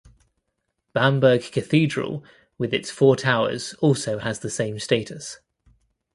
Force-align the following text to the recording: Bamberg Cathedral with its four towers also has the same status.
Bamberg 0.93 1.43
Cathedral 1.51 2.23
with 2.57 2.73
its 2.73 2.89
four 2.89 3.15
towers 3.15 3.75
also 3.81 4.17
has 4.17 4.39
the 4.39 4.49
same 4.49 4.79
status. 4.79 5.37